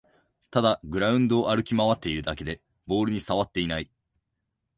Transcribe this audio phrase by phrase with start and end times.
[0.49, 3.91] ただグラウンドを歩き回ってるだけでボールにさわっていない